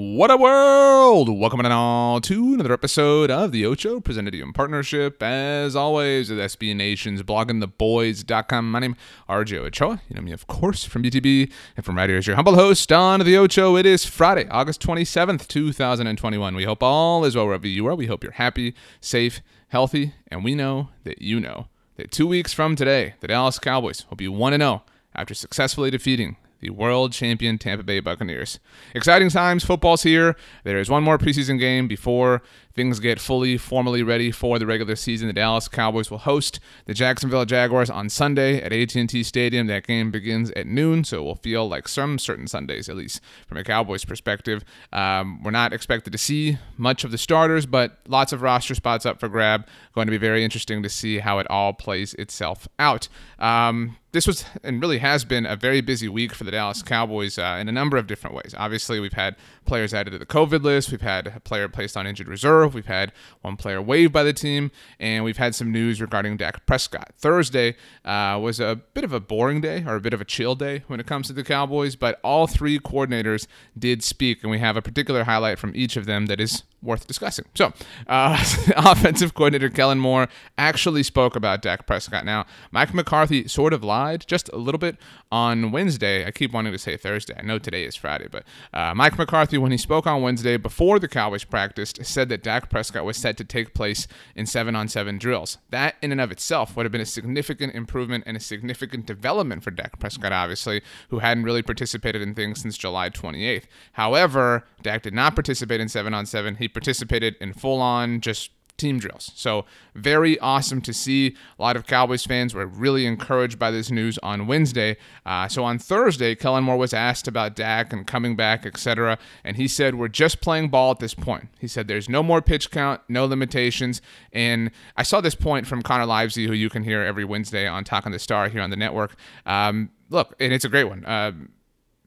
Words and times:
What 0.00 0.30
a 0.30 0.36
world! 0.36 1.28
Welcome 1.28 1.58
on 1.58 1.72
all 1.72 2.20
to 2.20 2.54
another 2.54 2.72
episode 2.72 3.32
of 3.32 3.50
The 3.50 3.66
Ocho, 3.66 3.98
presented 3.98 4.30
to 4.30 4.36
you 4.36 4.44
in 4.44 4.52
partnership, 4.52 5.20
as 5.20 5.74
always, 5.74 6.30
with 6.30 6.38
SB 6.38 6.76
Nation's 6.76 7.24
bloggingtheboys.com. 7.24 8.70
My 8.70 8.78
name 8.78 8.92
is 8.92 8.98
RJ 9.28 9.58
Ochoa. 9.58 10.00
You 10.08 10.14
know 10.14 10.22
me, 10.22 10.30
of 10.30 10.46
course, 10.46 10.84
from 10.84 11.02
BTB 11.02 11.50
and 11.76 11.84
from 11.84 11.96
right 11.96 12.08
here 12.08 12.18
as 12.18 12.28
your 12.28 12.36
humble 12.36 12.54
host 12.54 12.92
on 12.92 13.18
The 13.18 13.36
Ocho. 13.36 13.74
It 13.74 13.86
is 13.86 14.04
Friday, 14.04 14.46
August 14.50 14.80
27th, 14.82 15.48
2021. 15.48 16.54
We 16.54 16.62
hope 16.62 16.80
all 16.80 17.24
is 17.24 17.34
well 17.34 17.46
wherever 17.46 17.66
you 17.66 17.84
are. 17.88 17.96
We 17.96 18.06
hope 18.06 18.22
you're 18.22 18.30
happy, 18.30 18.76
safe, 19.00 19.40
healthy, 19.66 20.14
and 20.28 20.44
we 20.44 20.54
know 20.54 20.90
that 21.02 21.22
you 21.22 21.40
know 21.40 21.66
that 21.96 22.12
two 22.12 22.28
weeks 22.28 22.52
from 22.52 22.76
today, 22.76 23.14
the 23.18 23.26
Dallas 23.26 23.58
Cowboys 23.58 24.06
will 24.08 24.16
be 24.16 24.28
1 24.28 24.52
0 24.56 24.84
after 25.16 25.34
successfully 25.34 25.90
defeating 25.90 26.36
the 26.60 26.70
world 26.70 27.12
champion 27.12 27.58
Tampa 27.58 27.84
Bay 27.84 28.00
Buccaneers. 28.00 28.58
Exciting 28.94 29.30
times, 29.30 29.64
football's 29.64 30.02
here. 30.02 30.36
There 30.64 30.78
is 30.78 30.90
one 30.90 31.02
more 31.02 31.18
preseason 31.18 31.58
game 31.58 31.88
before 31.88 32.42
things 32.78 33.00
get 33.00 33.18
fully 33.18 33.58
formally 33.58 34.04
ready 34.04 34.30
for 34.30 34.56
the 34.56 34.64
regular 34.64 34.94
season. 34.94 35.26
The 35.26 35.32
Dallas 35.32 35.66
Cowboys 35.66 36.12
will 36.12 36.18
host 36.18 36.60
the 36.86 36.94
Jacksonville 36.94 37.44
Jaguars 37.44 37.90
on 37.90 38.08
Sunday 38.08 38.62
at 38.62 38.72
AT&T 38.72 39.24
Stadium. 39.24 39.66
That 39.66 39.84
game 39.84 40.12
begins 40.12 40.52
at 40.52 40.64
noon, 40.64 41.02
so 41.02 41.16
it 41.16 41.24
will 41.24 41.34
feel 41.34 41.68
like 41.68 41.88
some 41.88 42.20
certain 42.20 42.46
Sundays, 42.46 42.88
at 42.88 42.94
least 42.94 43.20
from 43.48 43.58
a 43.58 43.64
Cowboys 43.64 44.04
perspective. 44.04 44.64
Um, 44.92 45.42
we're 45.42 45.50
not 45.50 45.72
expected 45.72 46.12
to 46.12 46.18
see 46.18 46.58
much 46.76 47.02
of 47.02 47.10
the 47.10 47.18
starters, 47.18 47.66
but 47.66 47.98
lots 48.06 48.32
of 48.32 48.42
roster 48.42 48.76
spots 48.76 49.04
up 49.04 49.18
for 49.18 49.28
grab. 49.28 49.66
Going 49.92 50.06
to 50.06 50.12
be 50.12 50.16
very 50.16 50.44
interesting 50.44 50.80
to 50.84 50.88
see 50.88 51.18
how 51.18 51.40
it 51.40 51.50
all 51.50 51.72
plays 51.72 52.14
itself 52.14 52.68
out. 52.78 53.08
Um, 53.40 53.96
this 54.12 54.26
was 54.26 54.44
and 54.64 54.80
really 54.80 54.98
has 54.98 55.24
been 55.24 55.44
a 55.44 55.54
very 55.54 55.80
busy 55.80 56.08
week 56.08 56.32
for 56.32 56.44
the 56.44 56.50
Dallas 56.50 56.82
Cowboys 56.82 57.38
uh, 57.38 57.58
in 57.60 57.68
a 57.68 57.72
number 57.72 57.96
of 57.96 58.06
different 58.06 58.34
ways. 58.34 58.54
Obviously, 58.56 59.00
we've 59.00 59.12
had 59.12 59.36
players 59.66 59.92
added 59.92 60.12
to 60.12 60.18
the 60.18 60.26
COVID 60.26 60.62
list, 60.62 60.90
we've 60.90 61.00
had 61.00 61.26
a 61.26 61.40
player 61.40 61.68
placed 61.68 61.96
on 61.96 62.06
injured 62.06 62.28
reserve, 62.28 62.67
we've 62.74 62.86
had 62.86 63.12
one 63.42 63.56
player 63.56 63.80
waived 63.80 64.12
by 64.12 64.22
the 64.22 64.32
team, 64.32 64.70
and 64.98 65.24
we've 65.24 65.36
had 65.36 65.54
some 65.54 65.72
news 65.72 66.00
regarding 66.00 66.36
Dak 66.36 66.64
Prescott. 66.66 67.12
Thursday 67.16 67.76
uh, 68.04 68.38
was 68.40 68.60
a 68.60 68.80
bit 68.94 69.04
of 69.04 69.12
a 69.12 69.20
boring 69.20 69.60
day 69.60 69.84
or 69.86 69.96
a 69.96 70.00
bit 70.00 70.12
of 70.12 70.20
a 70.20 70.24
chill 70.24 70.54
day 70.54 70.84
when 70.86 71.00
it 71.00 71.06
comes 71.06 71.26
to 71.28 71.32
the 71.32 71.44
Cowboys, 71.44 71.96
but 71.96 72.20
all 72.22 72.46
three 72.46 72.78
coordinators 72.78 73.46
did 73.78 74.02
speak, 74.02 74.42
and 74.42 74.50
we 74.50 74.58
have 74.58 74.76
a 74.76 74.82
particular 74.82 75.24
highlight 75.24 75.58
from 75.58 75.72
each 75.74 75.96
of 75.96 76.06
them 76.06 76.26
that 76.26 76.40
is 76.40 76.64
worth 76.82 77.06
discussing. 77.06 77.44
So, 77.54 77.72
uh, 78.06 78.42
offensive 78.76 79.34
coordinator 79.34 79.68
Kellen 79.68 79.98
Moore 79.98 80.28
actually 80.56 81.02
spoke 81.02 81.34
about 81.36 81.62
Dak 81.62 81.86
Prescott. 81.86 82.24
Now, 82.24 82.46
Mike 82.70 82.94
McCarthy 82.94 83.48
sort 83.48 83.72
of 83.72 83.82
lied 83.82 84.24
just 84.26 84.48
a 84.50 84.56
little 84.56 84.78
bit 84.78 84.96
on 85.30 85.72
Wednesday. 85.72 86.24
I 86.24 86.30
keep 86.30 86.52
wanting 86.52 86.72
to 86.72 86.78
say 86.78 86.96
Thursday. 86.96 87.34
I 87.36 87.42
know 87.42 87.58
today 87.58 87.84
is 87.84 87.96
Friday, 87.96 88.28
but 88.30 88.44
uh, 88.72 88.94
Mike 88.94 89.18
McCarthy, 89.18 89.58
when 89.58 89.72
he 89.72 89.78
spoke 89.78 90.06
on 90.06 90.22
Wednesday 90.22 90.56
before 90.56 90.98
the 90.98 91.08
Cowboys 91.08 91.44
practiced, 91.44 92.04
said 92.04 92.28
that 92.28 92.42
Dak 92.42 92.70
Prescott 92.70 93.04
was 93.04 93.16
set 93.16 93.36
to 93.38 93.44
take 93.44 93.74
place 93.74 94.06
in 94.34 94.46
seven 94.46 94.76
on 94.76 94.88
seven 94.88 95.18
drills. 95.18 95.58
That, 95.70 95.96
in 96.00 96.12
and 96.12 96.20
of 96.20 96.30
itself, 96.30 96.76
would 96.76 96.86
have 96.86 96.92
been 96.92 97.00
a 97.00 97.06
significant 97.06 97.74
improvement 97.74 98.24
and 98.26 98.36
a 98.36 98.40
significant 98.40 99.06
development 99.06 99.64
for 99.64 99.70
Dak 99.70 99.98
Prescott, 99.98 100.32
obviously, 100.32 100.82
who 101.08 101.18
hadn't 101.18 101.44
really 101.44 101.62
participated 101.62 102.22
in 102.22 102.34
things 102.34 102.60
since 102.62 102.78
July 102.78 103.10
28th. 103.10 103.64
However, 103.92 104.64
Dak 104.82 105.02
did 105.02 105.14
not 105.14 105.34
participate 105.34 105.80
in 105.80 105.88
seven 105.88 106.14
on 106.14 106.24
seven. 106.24 106.56
He 106.56 106.67
participated 106.68 107.36
in 107.40 107.52
full 107.52 107.80
on 107.80 108.20
just 108.20 108.50
team 108.78 108.98
drills. 108.98 109.32
So, 109.34 109.66
very 109.94 110.38
awesome 110.38 110.80
to 110.82 110.94
see. 110.94 111.36
A 111.58 111.62
lot 111.62 111.76
of 111.76 111.86
Cowboys 111.86 112.24
fans 112.24 112.54
were 112.54 112.64
really 112.64 113.04
encouraged 113.04 113.58
by 113.58 113.70
this 113.70 113.90
news 113.90 114.18
on 114.22 114.46
Wednesday. 114.46 114.96
Uh, 115.26 115.48
so, 115.48 115.64
on 115.64 115.78
Thursday, 115.78 116.34
Kellen 116.34 116.64
Moore 116.64 116.78
was 116.78 116.94
asked 116.94 117.28
about 117.28 117.54
Dak 117.54 117.92
and 117.92 118.06
coming 118.06 118.36
back, 118.36 118.64
etc. 118.64 119.18
And 119.44 119.56
he 119.56 119.68
said, 119.68 119.96
We're 119.96 120.08
just 120.08 120.40
playing 120.40 120.68
ball 120.68 120.92
at 120.92 121.00
this 121.00 121.14
point. 121.14 121.48
He 121.58 121.68
said, 121.68 121.88
There's 121.88 122.08
no 122.08 122.22
more 122.22 122.40
pitch 122.40 122.70
count, 122.70 123.02
no 123.08 123.26
limitations. 123.26 124.00
And 124.32 124.70
I 124.96 125.02
saw 125.02 125.20
this 125.20 125.34
point 125.34 125.66
from 125.66 125.82
Connor 125.82 126.06
Livesay, 126.06 126.46
who 126.46 126.54
you 126.54 126.70
can 126.70 126.84
hear 126.84 127.02
every 127.02 127.24
Wednesday 127.24 127.66
on 127.66 127.84
Talking 127.84 128.12
the 128.12 128.18
Star 128.18 128.48
here 128.48 128.62
on 128.62 128.70
the 128.70 128.76
network. 128.76 129.16
Um, 129.44 129.90
look, 130.08 130.34
and 130.40 130.52
it's 130.52 130.64
a 130.64 130.70
great 130.70 130.84
one. 130.84 131.04
Uh, 131.04 131.32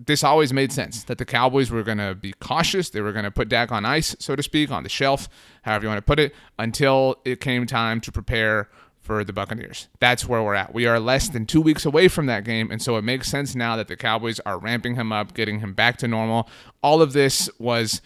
this 0.06 0.24
always 0.24 0.54
made 0.54 0.72
sense 0.72 1.04
that 1.04 1.18
the 1.18 1.26
Cowboys 1.26 1.70
were 1.70 1.84
going 1.84 1.98
to 1.98 2.16
be 2.16 2.34
cautious. 2.40 2.90
They 2.90 3.02
were 3.02 3.12
going 3.12 3.26
to 3.26 3.32
put 3.32 3.50
Dak 3.50 3.72
on 3.72 3.86
ice, 3.86 4.16
so 4.20 4.36
to 4.36 4.44
speak, 4.44 4.72
on 4.72 4.84
the 4.84 4.90
shelf, 4.90 5.30
however 5.64 5.86
you 5.86 5.90
want 5.90 6.00
to 6.00 6.04
put 6.04 6.20
it, 6.20 6.34
until 6.58 7.20
it 7.26 7.40
came 7.40 7.66
time 7.66 8.02
to 8.02 8.12
prepare 8.12 8.70
for 9.00 9.24
the 9.24 9.34
Buccaneers. 9.34 9.88
That's 10.00 10.28
where 10.28 10.44
we're 10.44 10.54
at. 10.54 10.74
We 10.74 10.86
are 10.86 11.00
less 11.00 11.28
than 11.30 11.46
two 11.46 11.62
weeks 11.62 11.86
away 11.86 12.08
from 12.08 12.28
that 12.28 12.44
game, 12.44 12.72
and 12.72 12.82
so 12.82 12.98
it 12.98 13.04
makes 13.04 13.30
sense 13.30 13.56
now 13.56 13.76
that 13.76 13.88
the 13.88 13.96
Cowboys 13.96 14.40
are 14.42 14.60
ramping 14.60 14.96
him 14.96 15.12
up, 15.12 15.34
getting 15.34 15.60
him 15.60 15.74
back 15.74 15.98
to 15.98 16.08
normal. 16.08 16.50
All 16.84 17.02
of 17.02 17.14
this 17.14 17.50
was 17.58 18.02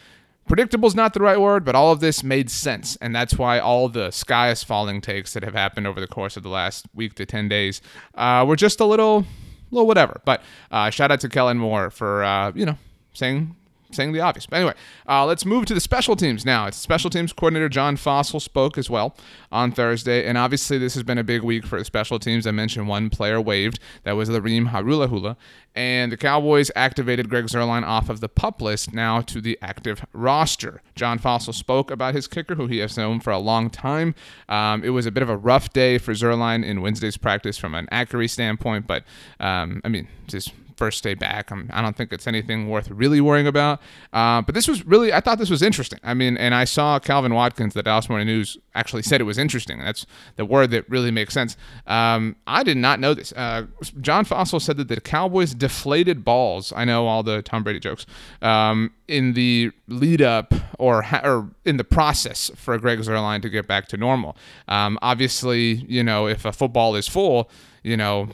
predictable 0.48 0.88
is 0.88 0.96
not 0.96 1.14
the 1.14 1.20
right 1.20 1.40
word, 1.40 1.66
but 1.66 1.76
all 1.76 1.92
of 1.92 2.00
this 2.00 2.24
made 2.24 2.50
sense. 2.50 2.96
And 2.98 3.16
that's 3.16 3.38
why 3.38 3.60
all 3.60 3.90
the 3.90 4.12
sky 4.12 4.52
is 4.52 4.64
falling 4.64 5.02
takes 5.02 5.34
that 5.34 5.44
have 5.44 5.54
happened 5.54 5.86
over 5.88 6.00
the 6.00 6.08
course 6.08 6.38
of 6.38 6.44
the 6.44 6.50
last 6.50 6.86
week 6.94 7.16
to 7.16 7.26
10 7.26 7.50
days 7.50 7.82
uh, 8.16 8.46
were 8.48 8.56
just 8.56 8.80
a 8.80 8.86
little 8.86 9.26
well, 9.72 9.86
whatever. 9.86 10.22
But 10.26 10.42
uh, 10.72 10.90
shout 10.90 11.12
out 11.12 11.20
to 11.22 11.30
Kellen 11.30 11.58
Moore 11.58 11.90
for 11.90 12.24
uh, 12.24 12.52
you 12.56 12.66
know 12.66 12.78
saying 13.14 13.56
saying 13.92 14.12
the 14.12 14.22
obvious. 14.22 14.46
But 14.46 14.58
anyway, 14.58 14.74
uh, 15.08 15.26
let's 15.26 15.46
move 15.46 15.66
to 15.68 15.74
the 15.74 15.80
special 15.80 16.16
teams 16.16 16.46
now. 16.46 16.68
It's 16.68 16.78
special 16.78 17.10
teams 17.10 17.34
coordinator 17.34 17.70
John 17.70 17.98
Fassel 17.98 18.42
spoke 18.42 18.78
as 18.78 18.90
well 18.90 19.16
on 19.52 19.72
Thursday, 19.72 20.26
and 20.26 20.38
obviously 20.38 20.78
this 20.78 20.94
has 20.96 21.04
been 21.04 21.18
a 21.18 21.24
big 21.24 21.44
week 21.44 21.66
for 21.66 21.80
the 21.80 21.86
special 21.86 22.20
teams. 22.20 22.48
I 22.48 22.52
mentioned 22.52 22.88
one 22.88 23.10
player 23.10 23.40
waived, 23.40 23.80
that 24.04 24.14
was 24.14 24.30
Lirim 24.30 24.72
Hajrullahu, 24.72 25.36
and 25.76 26.12
the 26.12 26.18
Cowboys 26.18 26.72
activated 26.76 27.30
Greg 27.30 27.46
Zuerlein 27.46 27.84
off 27.84 28.10
of 28.10 28.22
the 28.22 28.30
pup 28.30 28.62
list 28.62 28.94
now 28.94 29.22
to 29.22 29.42
the 29.42 29.58
active 29.62 30.06
roster. 30.14 30.82
John 30.96 31.20
Fassel 31.20 31.54
spoke 31.54 31.92
about 31.92 32.14
his 32.14 32.28
kicker, 32.28 32.56
who 32.56 32.68
he 32.68 32.78
has 32.80 32.98
known 32.98 33.20
for 33.20 33.32
a 33.32 33.40
long 33.40 33.70
time. 33.70 34.16
Um, 34.50 34.84
it 34.84 34.90
was 34.90 35.06
a 35.06 35.12
bit 35.12 35.24
of 35.24 35.30
a 35.30 35.38
rough 35.38 35.74
day 35.74 35.98
for 35.98 36.14
Zuerlein 36.14 36.66
in 36.66 36.82
Wednesday's 36.82 37.18
practice 37.18 37.58
from 37.58 37.76
an 37.76 37.88
accuracy 37.92 38.34
standpoint, 38.34 38.88
but 38.88 39.04
um, 39.40 39.82
I 39.84 39.90
mean, 39.90 40.08
just 40.28 40.54
first 40.78 41.04
day 41.04 41.14
back. 41.14 41.52
I'm, 41.52 41.70
I 41.74 41.78
do 41.78 41.84
not 41.84 41.96
think 41.96 42.12
it's 42.12 42.28
anything 42.28 42.70
worth 42.70 42.90
really 42.90 43.22
worrying 43.22 43.48
about. 43.48 43.82
Uh, 44.14 44.42
but 44.42 44.56
this 44.56 44.68
was 44.68 44.86
really, 44.86 45.14
I 45.14 45.20
thought 45.22 45.38
this 45.38 45.50
was 45.50 45.62
interesting. 45.62 46.00
I 46.04 46.14
mean, 46.14 46.38
and 46.38 46.54
I 46.54 46.66
saw 46.66 47.00
Calvin 47.00 47.34
Watkins, 47.34 47.74
the 47.74 47.84
Dallas 47.84 48.10
Morning 48.10 48.28
News, 48.28 48.58
actually 48.74 49.04
said 49.04 49.22
it 49.22 49.26
was 49.26 49.38
interesting. 49.38 49.80
That's 49.80 50.06
the 50.36 50.46
word 50.46 50.72
that 50.72 50.90
really 50.90 51.12
makes 51.12 51.34
sense. 51.34 51.56
Um, 51.88 52.36
I 52.46 52.64
did 52.64 52.78
not 52.78 53.00
know 53.00 53.14
this. 53.14 53.32
Uh, 53.34 53.68
John 54.02 54.26
Fassel 54.26 54.62
said 54.62 54.78
that 54.78 54.88
the 54.88 55.00
Cowboys 55.00 55.54
deflated 55.54 56.26
balls. 56.26 56.74
I 56.76 56.86
know 56.86 57.08
all 57.08 57.24
the 57.24 57.42
Tom 57.42 57.64
Brady 57.64 57.80
jokes 57.80 58.06
um, 58.42 58.92
in 59.08 59.34
the 59.34 59.72
lead 59.88 60.22
up 60.22 60.54
or 60.80 61.04
ha- 61.04 61.22
or 61.24 61.50
in 61.64 61.78
the 61.78 61.84
process 61.84 62.52
for 62.56 62.78
Greg 62.78 63.00
Zuerlein 63.00 63.42
to 63.42 63.50
get 63.50 63.68
back 63.68 63.88
to 63.90 63.98
normal. 63.98 64.36
Um, 64.68 65.00
obviously, 65.02 65.86
you 65.88 66.04
know, 66.04 66.28
if 66.28 66.46
a 66.46 66.52
football 66.52 66.96
is 66.96 67.08
full, 67.08 67.50
you 67.84 67.96
know, 67.96 68.30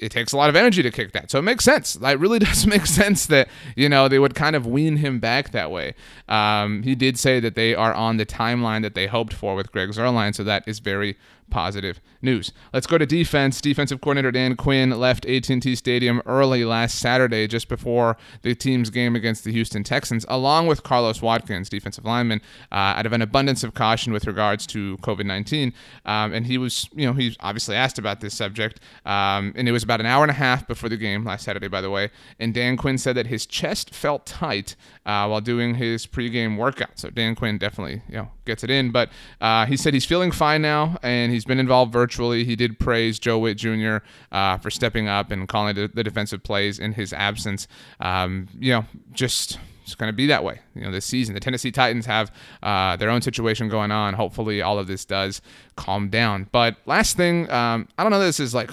it 0.00 0.10
takes 0.10 0.32
a 0.32 0.36
lot 0.36 0.48
of 0.48 0.56
energy 0.56 0.82
to 0.82 0.90
kick 0.90 1.12
that. 1.12 1.30
So 1.30 1.38
it 1.38 1.42
makes 1.42 1.64
sense. 1.64 1.96
It 1.96 2.18
really 2.18 2.38
does 2.50 2.66
make 2.66 2.86
sense 2.86 3.26
that, 3.26 3.48
you 3.76 3.88
know, 3.88 4.08
they 4.08 4.18
would 4.18 4.34
kind 4.34 4.56
of 4.56 4.66
wean 4.66 4.96
him 4.96 5.20
back 5.20 5.50
that 5.50 5.70
way. 5.70 5.94
Um, 6.28 6.82
he 6.82 6.94
did 6.94 7.18
say 7.18 7.40
that 7.40 7.54
they 7.54 7.74
are 7.74 7.94
on 7.94 8.16
the 8.16 8.26
timeline 8.26 8.82
that 8.82 8.94
they 8.94 9.06
hoped 9.06 9.32
for 9.32 9.54
with 9.54 9.70
Greg 9.72 9.90
Zuerlein, 9.90 10.34
so 10.34 10.42
that 10.44 10.66
is 10.66 10.78
very 10.78 11.16
positive 11.50 12.00
news. 12.22 12.52
Let's 12.72 12.86
go 12.86 12.96
to 12.96 13.04
defense. 13.04 13.60
Defensive 13.60 14.00
coordinator 14.00 14.30
Dan 14.30 14.56
Quinn 14.56 14.90
left 14.90 15.26
AT&T 15.26 15.74
Stadium 15.74 16.22
early 16.24 16.64
last 16.64 16.98
Saturday, 16.98 17.46
just 17.46 17.68
before 17.68 18.16
the 18.42 18.54
team's 18.54 18.88
game 18.90 19.14
against 19.16 19.44
the 19.44 19.52
Houston 19.52 19.84
Texans, 19.84 20.24
along 20.28 20.66
with 20.66 20.82
Carlos 20.82 21.20
Watkins, 21.20 21.68
defensive 21.68 22.04
lineman, 22.04 22.40
uh, 22.72 22.96
out 22.96 23.06
of 23.06 23.12
an 23.12 23.22
abundance 23.22 23.62
of 23.64 23.74
caution 23.74 24.12
with 24.12 24.26
regards 24.26 24.66
to 24.68 24.96
COVID-19. 24.98 25.72
Um, 26.06 26.32
and 26.32 26.46
he 26.46 26.56
was, 26.56 26.88
you 26.94 27.06
know, 27.06 27.12
he 27.12 27.36
obviously 27.40 27.76
asked 27.76 27.98
about 27.98 28.20
this 28.20 28.34
subject, 28.34 28.80
um, 29.04 29.52
and 29.56 29.68
it 29.68 29.72
was 29.72 29.82
about 29.90 29.98
an 29.98 30.06
hour 30.06 30.22
and 30.22 30.30
a 30.30 30.34
half 30.34 30.68
before 30.68 30.88
the 30.88 30.96
game 30.96 31.24
last 31.24 31.44
Saturday, 31.44 31.66
by 31.66 31.80
the 31.80 31.90
way. 31.90 32.10
And 32.38 32.54
Dan 32.54 32.76
Quinn 32.76 32.96
said 32.96 33.16
that 33.16 33.26
his 33.26 33.44
chest 33.44 33.92
felt 33.92 34.24
tight 34.24 34.76
uh, 35.04 35.26
while 35.26 35.40
doing 35.40 35.74
his 35.74 36.06
pregame 36.06 36.56
workout. 36.56 36.96
So 37.00 37.10
Dan 37.10 37.34
Quinn 37.34 37.58
definitely, 37.58 38.00
you 38.08 38.14
know, 38.14 38.28
gets 38.44 38.62
it 38.62 38.70
in. 38.70 38.92
But 38.92 39.10
uh, 39.40 39.66
he 39.66 39.76
said 39.76 39.92
he's 39.92 40.04
feeling 40.04 40.30
fine 40.30 40.62
now, 40.62 40.96
and 41.02 41.32
he's 41.32 41.44
been 41.44 41.58
involved 41.58 41.92
virtually. 41.92 42.44
He 42.44 42.54
did 42.54 42.78
praise 42.78 43.18
Joe 43.18 43.40
Whitt 43.40 43.58
Jr. 43.58 43.98
Uh, 44.30 44.58
for 44.58 44.70
stepping 44.70 45.08
up 45.08 45.32
and 45.32 45.48
calling 45.48 45.74
the, 45.74 45.90
the 45.92 46.04
defensive 46.04 46.44
plays 46.44 46.78
in 46.78 46.92
his 46.92 47.12
absence. 47.12 47.66
Um, 47.98 48.46
you 48.60 48.72
know, 48.72 48.84
just 49.10 49.58
it's 49.90 49.96
going 49.96 50.08
to 50.08 50.16
be 50.16 50.26
that 50.28 50.44
way. 50.44 50.60
You 50.76 50.82
know, 50.82 50.92
this 50.92 51.04
season, 51.04 51.34
the 51.34 51.40
Tennessee 51.40 51.72
Titans 51.72 52.06
have 52.06 52.32
uh, 52.62 52.96
their 52.96 53.10
own 53.10 53.22
situation 53.22 53.68
going 53.68 53.90
on. 53.90 54.14
Hopefully, 54.14 54.62
all 54.62 54.78
of 54.78 54.86
this 54.86 55.04
does 55.04 55.42
calm 55.74 56.08
down. 56.10 56.48
But 56.52 56.76
last 56.86 57.16
thing, 57.16 57.50
um, 57.50 57.88
I 57.98 58.04
don't 58.04 58.12
know. 58.12 58.20
This 58.20 58.38
is 58.38 58.54
like, 58.54 58.70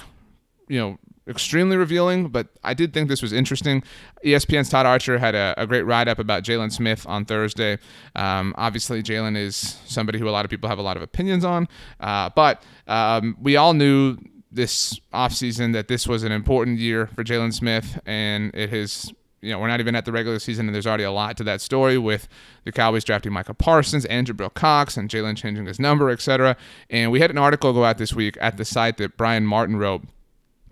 you 0.68 0.80
know, 0.80 1.00
extremely 1.28 1.78
revealing, 1.78 2.30
but 2.30 2.48
I 2.64 2.74
did 2.74 2.94
think 2.94 3.10
this 3.10 3.22
was 3.22 3.34
interesting. 3.34 3.84
ESPN's 4.26 4.70
Todd 4.70 4.86
Archer 4.86 5.18
had 5.18 5.36
a, 5.36 5.54
a 5.58 5.68
great 5.68 5.84
write 5.84 6.08
up 6.08 6.20
about 6.20 6.44
Jaylon 6.44 6.72
Smith 6.72 7.06
on 7.08 7.26
Thursday. 7.26 7.78
Um, 8.16 8.54
obviously, 8.58 9.04
Jaylon 9.04 9.38
is 9.38 9.78
somebody 9.86 10.20
who 10.20 10.28
a 10.28 10.32
lot 10.32 10.46
of 10.46 10.52
people 10.52 10.70
have 10.70 10.80
a 10.80 10.84
lot 10.84 10.98
of 10.98 11.04
opinions 11.04 11.44
on, 11.44 11.68
uh, 12.00 12.30
but 12.36 12.64
um, 12.88 13.38
we 13.42 13.56
all 13.56 13.74
knew 13.74 14.18
this 14.52 15.00
offseason 15.14 15.74
that 15.74 15.88
this 15.88 16.08
was 16.08 16.24
an 16.24 16.32
important 16.32 16.80
year 16.80 17.08
for 17.08 17.24
Jaylon 17.24 17.54
Smith, 17.54 18.00
and 18.06 18.54
it 18.56 18.70
has 18.70 19.12
you 19.42 19.52
know, 19.52 19.60
we're 19.60 19.68
not 19.68 19.80
even 19.80 19.96
at 19.96 20.06
the 20.06 20.12
regular 20.12 20.40
season, 20.40 20.68
and 20.68 20.74
there's 20.74 20.88
already 20.88 21.04
a 21.04 21.12
lot 21.12 21.38
to 21.38 21.44
that 21.44 21.62
story 21.62 21.98
with 21.98 22.28
the 22.64 22.72
Cowboys 22.72 23.04
drafting 23.04 23.32
Micah 23.32 23.54
Parsons, 23.54 24.06
and 24.06 24.26
Jabril 24.26 24.54
Cox, 24.54 24.98
and 24.98 25.10
Jaylon 25.10 25.38
changing 25.38 25.66
his 25.68 25.80
number, 25.80 26.10
etc. 26.10 26.58
And 26.90 27.12
we 27.12 27.20
had 27.20 27.30
an 27.30 27.38
article 27.38 27.72
go 27.72 27.86
out 27.86 27.98
this 27.98 28.14
week 28.14 28.38
at 28.42 28.58
the 28.58 28.66
site 28.66 28.98
that 28.98 29.16
Brian 29.16 29.46
Martin 29.46 29.78
wrote 29.78 30.04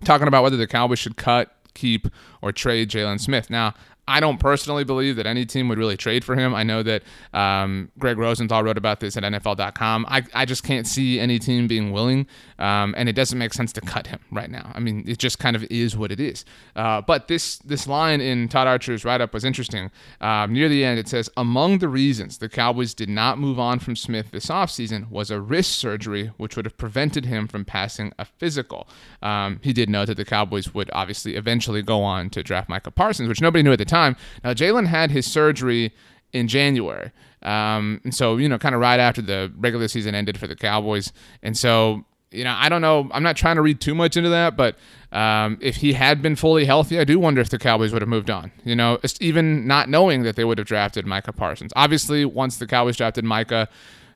talking 0.06 0.28
about 0.28 0.42
whether 0.42 0.56
the 0.56 0.66
Cowboys 0.66 0.98
should 0.98 1.16
cut, 1.16 1.54
keep, 1.74 2.08
or 2.40 2.52
trade 2.52 2.88
Jaylon 2.88 3.20
Smith. 3.20 3.50
Now, 3.50 3.74
I 4.08 4.20
don't 4.20 4.38
personally 4.38 4.84
believe 4.84 5.16
that 5.16 5.26
any 5.26 5.44
team 5.44 5.68
would 5.68 5.78
really 5.78 5.96
trade 5.96 6.24
for 6.24 6.36
him. 6.36 6.54
I 6.54 6.62
know 6.62 6.84
that 6.84 7.02
um, 7.34 7.90
Greg 7.98 8.18
Rosenthal 8.18 8.62
wrote 8.62 8.78
about 8.78 9.00
this 9.00 9.16
at 9.16 9.24
NFL.com. 9.24 10.06
I, 10.08 10.22
I 10.32 10.44
just 10.44 10.62
can't 10.62 10.86
see 10.86 11.18
any 11.18 11.40
team 11.40 11.66
being 11.66 11.90
willing, 11.90 12.28
um, 12.60 12.94
and 12.96 13.08
it 13.08 13.14
doesn't 13.14 13.36
make 13.36 13.52
sense 13.52 13.72
to 13.72 13.80
cut 13.80 14.06
him 14.06 14.20
right 14.30 14.48
now. 14.48 14.70
I 14.74 14.78
mean, 14.78 15.02
it 15.08 15.18
just 15.18 15.40
kind 15.40 15.56
of 15.56 15.64
is 15.64 15.96
what 15.96 16.12
it 16.12 16.20
is. 16.20 16.44
Uh, 16.76 17.00
but 17.00 17.26
this 17.26 17.58
this 17.58 17.88
line 17.88 18.20
in 18.20 18.48
Todd 18.48 18.68
Archer's 18.68 19.04
write 19.04 19.20
up 19.20 19.34
was 19.34 19.44
interesting. 19.44 19.90
Um, 20.20 20.52
near 20.52 20.68
the 20.68 20.84
end, 20.84 21.00
it 21.00 21.08
says 21.08 21.28
among 21.36 21.78
the 21.78 21.88
reasons 21.88 22.38
the 22.38 22.48
Cowboys 22.48 22.94
did 22.94 23.08
not 23.08 23.40
move 23.40 23.58
on 23.58 23.80
from 23.80 23.96
Smith 23.96 24.30
this 24.30 24.46
offseason 24.46 25.10
was 25.10 25.32
a 25.32 25.40
wrist 25.40 25.72
surgery, 25.72 26.30
which 26.36 26.54
would 26.54 26.64
have 26.64 26.78
prevented 26.78 27.24
him 27.24 27.48
from 27.48 27.64
passing 27.64 28.12
a 28.20 28.24
physical. 28.24 28.86
Um, 29.20 29.58
he 29.64 29.72
did 29.72 29.90
note 29.90 30.06
that 30.06 30.16
the 30.16 30.24
Cowboys 30.24 30.72
would 30.72 30.90
obviously 30.92 31.34
eventually 31.34 31.82
go 31.82 32.04
on 32.04 32.30
to 32.30 32.44
draft 32.44 32.68
Micah 32.68 32.92
Parsons, 32.92 33.28
which 33.28 33.40
nobody 33.40 33.64
knew 33.64 33.72
at 33.72 33.78
the 33.78 33.84
time 33.84 33.95
time. 33.96 34.16
Now, 34.44 34.52
Jaylon 34.52 34.86
had 34.86 35.10
his 35.10 35.26
surgery 35.26 35.92
in 36.32 36.48
January. 36.48 37.10
Um, 37.42 38.00
and 38.04 38.14
so, 38.14 38.36
you 38.36 38.48
know, 38.48 38.58
kind 38.58 38.74
of 38.74 38.80
right 38.80 39.00
after 39.00 39.22
the 39.22 39.52
regular 39.56 39.88
season 39.88 40.14
ended 40.14 40.36
for 40.38 40.46
the 40.46 40.56
Cowboys. 40.56 41.12
And 41.42 41.56
so, 41.56 42.04
you 42.30 42.44
know, 42.44 42.54
I 42.58 42.68
don't 42.68 42.82
know. 42.82 43.08
I'm 43.12 43.22
not 43.22 43.36
trying 43.36 43.56
to 43.56 43.62
read 43.62 43.80
too 43.80 43.94
much 43.94 44.16
into 44.16 44.30
that, 44.30 44.56
but 44.56 44.76
um, 45.12 45.58
if 45.60 45.76
he 45.76 45.92
had 45.92 46.20
been 46.20 46.36
fully 46.36 46.64
healthy, 46.64 46.98
I 46.98 47.04
do 47.04 47.18
wonder 47.18 47.40
if 47.40 47.50
the 47.50 47.58
Cowboys 47.58 47.92
would 47.92 48.02
have 48.02 48.08
moved 48.08 48.30
on. 48.30 48.50
You 48.64 48.74
know, 48.74 48.98
even 49.20 49.66
not 49.66 49.88
knowing 49.88 50.24
that 50.24 50.36
they 50.36 50.44
would 50.44 50.58
have 50.58 50.66
drafted 50.66 51.06
Micah 51.06 51.32
Parsons. 51.32 51.72
Obviously, 51.76 52.24
once 52.24 52.56
the 52.56 52.66
Cowboys 52.66 52.96
drafted 52.96 53.24
Micah, 53.24 53.68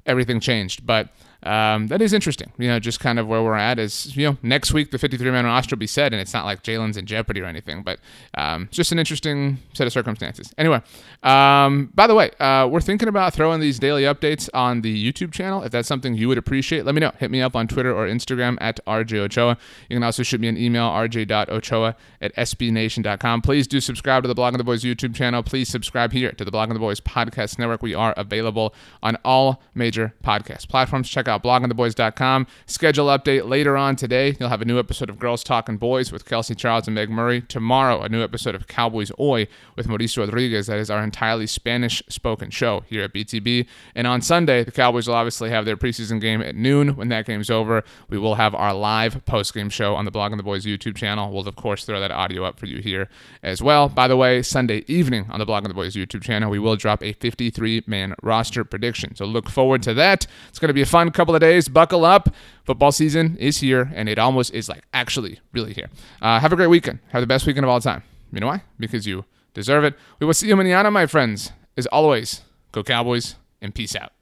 everything 0.06 0.40
changed. 0.40 0.84
But 0.84 1.08
um, 1.42 1.88
that 1.88 2.02
is 2.02 2.12
interesting. 2.12 2.52
You 2.58 2.68
know, 2.68 2.78
just 2.78 3.00
kind 3.00 3.18
of 3.18 3.26
where 3.26 3.42
we're 3.42 3.56
at 3.56 3.78
is, 3.78 4.16
you 4.16 4.26
know, 4.26 4.36
next 4.42 4.72
week 4.72 4.90
the 4.90 4.98
53 4.98 5.30
man 5.30 5.44
roster 5.44 5.74
will 5.74 5.80
be 5.80 5.86
set, 5.86 6.12
and 6.12 6.20
it's 6.20 6.34
not 6.34 6.44
like 6.44 6.62
Jaylon's 6.62 6.96
in 6.96 7.06
jeopardy 7.06 7.40
or 7.40 7.46
anything, 7.46 7.82
but 7.82 7.98
um, 8.34 8.68
just 8.70 8.92
an 8.92 8.98
interesting 8.98 9.58
set 9.72 9.86
of 9.86 9.92
circumstances. 9.92 10.52
Anyway, 10.58 10.82
um, 11.22 11.90
by 11.94 12.06
the 12.06 12.14
way, 12.14 12.30
uh, 12.40 12.68
we're 12.70 12.80
thinking 12.80 13.08
about 13.08 13.32
throwing 13.32 13.60
these 13.60 13.78
daily 13.78 14.02
updates 14.02 14.48
on 14.52 14.82
the 14.82 15.12
YouTube 15.12 15.32
channel. 15.32 15.62
If 15.62 15.72
that's 15.72 15.88
something 15.88 16.14
you 16.14 16.28
would 16.28 16.38
appreciate, 16.38 16.84
let 16.84 16.94
me 16.94 17.00
know. 17.00 17.12
Hit 17.18 17.30
me 17.30 17.40
up 17.40 17.56
on 17.56 17.68
Twitter 17.68 17.94
or 17.94 18.06
Instagram 18.06 18.58
at 18.60 18.84
RJ 18.86 19.18
Ochoa. 19.18 19.56
You 19.88 19.96
can 19.96 20.02
also 20.02 20.22
shoot 20.22 20.40
me 20.40 20.48
an 20.48 20.56
email, 20.56 20.88
rj.ochoa 20.90 21.96
at 22.20 22.36
sbnation.com. 22.36 23.42
Please 23.42 23.66
do 23.66 23.80
subscribe 23.80 24.24
to 24.24 24.28
the 24.28 24.34
Blogging 24.34 24.58
the 24.58 24.64
Boys 24.64 24.82
YouTube 24.82 25.14
channel. 25.14 25.42
Please 25.42 25.68
subscribe 25.68 26.12
here 26.12 26.32
to 26.32 26.44
the 26.44 26.50
Blogging 26.50 26.74
the 26.74 26.78
Boys 26.80 27.00
Podcast 27.00 27.58
Network. 27.58 27.82
We 27.82 27.94
are 27.94 28.12
available 28.16 28.74
on 29.02 29.16
all 29.24 29.62
major 29.74 30.14
podcast 30.24 30.68
platforms. 30.68 31.08
Check 31.08 31.28
out 31.28 31.29
bloggingtheboys.com. 31.38 32.46
Schedule 32.66 33.06
update 33.06 33.48
later 33.48 33.76
on 33.76 33.96
today. 33.96 34.36
You'll 34.38 34.48
have 34.48 34.62
a 34.62 34.64
new 34.64 34.78
episode 34.78 35.08
of 35.08 35.18
Girls 35.18 35.44
Talking 35.44 35.76
Boys 35.76 36.10
with 36.12 36.24
Kelsey 36.24 36.54
Charles 36.54 36.86
and 36.88 36.94
Meg 36.94 37.10
Murray. 37.10 37.42
Tomorrow, 37.42 38.02
a 38.02 38.08
new 38.08 38.22
episode 38.22 38.54
of 38.54 38.66
Cowboys 38.66 39.10
Hoy 39.18 39.46
with 39.76 39.86
Mauricio 39.86 40.18
Rodriguez. 40.18 40.66
That 40.66 40.78
is 40.78 40.90
our 40.90 41.02
entirely 41.02 41.46
Spanish 41.46 42.02
spoken 42.08 42.50
show 42.50 42.80
here 42.86 43.02
at 43.02 43.12
BTB. 43.12 43.66
And 43.94 44.06
on 44.06 44.22
Sunday, 44.22 44.64
the 44.64 44.72
Cowboys 44.72 45.06
will 45.06 45.14
obviously 45.14 45.50
have 45.50 45.64
their 45.64 45.76
preseason 45.76 46.20
game 46.20 46.42
at 46.42 46.54
noon. 46.54 46.96
When 46.96 47.08
that 47.08 47.26
game's 47.26 47.50
over, 47.50 47.84
we 48.08 48.18
will 48.18 48.34
have 48.34 48.54
our 48.54 48.74
live 48.74 49.24
post 49.24 49.54
game 49.54 49.70
show 49.70 49.94
on 49.94 50.04
the 50.04 50.10
Blogging 50.10 50.36
the 50.36 50.42
Boys 50.42 50.64
YouTube 50.64 50.96
channel. 50.96 51.32
We'll, 51.32 51.46
of 51.46 51.56
course, 51.56 51.84
throw 51.84 52.00
that 52.00 52.10
audio 52.10 52.44
up 52.44 52.58
for 52.58 52.66
you 52.66 52.78
here 52.78 53.08
as 53.42 53.62
well. 53.62 53.88
By 53.88 54.08
the 54.08 54.16
way, 54.16 54.42
Sunday 54.42 54.84
evening 54.86 55.26
on 55.30 55.38
the 55.38 55.46
Blogging 55.46 55.68
the 55.68 55.74
Boys 55.74 55.94
YouTube 55.94 56.22
channel, 56.22 56.50
we 56.50 56.58
will 56.58 56.76
drop 56.76 57.02
a 57.02 57.12
53 57.12 57.84
man 57.86 58.14
roster 58.22 58.64
prediction. 58.64 59.14
So 59.14 59.24
look 59.24 59.48
forward 59.48 59.82
to 59.84 59.94
that. 59.94 60.26
It's 60.48 60.58
going 60.58 60.68
to 60.68 60.74
be 60.74 60.82
a 60.82 60.86
fun 60.86 61.10
couple 61.20 61.34
of 61.34 61.40
days. 61.42 61.68
Buckle 61.68 62.06
up. 62.06 62.30
Football 62.64 62.92
season 62.92 63.36
is 63.36 63.58
here, 63.58 63.92
and 63.94 64.08
it 64.08 64.18
almost 64.18 64.54
is 64.54 64.70
like 64.70 64.84
actually 64.94 65.38
really 65.52 65.74
here. 65.74 65.90
Uh, 66.22 66.40
have 66.40 66.52
a 66.52 66.56
great 66.56 66.68
weekend. 66.68 66.98
Have 67.10 67.20
the 67.20 67.26
best 67.26 67.46
weekend 67.46 67.64
of 67.64 67.70
all 67.70 67.80
time. 67.80 68.02
You 68.32 68.40
know 68.40 68.46
why? 68.46 68.62
Because 68.78 69.06
you 69.06 69.26
deserve 69.52 69.84
it. 69.84 69.94
We 70.18 70.26
will 70.26 70.32
see 70.32 70.48
you 70.48 70.56
mañana, 70.56 70.90
my 70.90 71.04
friends. 71.04 71.52
As 71.76 71.86
always, 71.88 72.40
go 72.72 72.82
Cowboys 72.82 73.36
and 73.60 73.74
peace 73.74 73.94
out. 73.94 74.12